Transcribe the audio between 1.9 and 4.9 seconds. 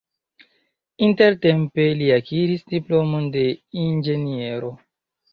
li akiris diplomon de inĝeniero.